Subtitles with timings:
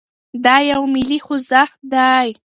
[0.43, 2.27] دا يو ملي خوځښت دی.